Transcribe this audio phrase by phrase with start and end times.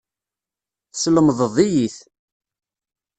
[0.91, 1.97] Teslemdeḍ-iyi-t.